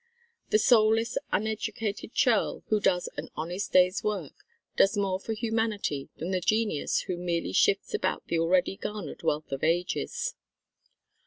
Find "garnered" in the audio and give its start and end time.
8.77-9.21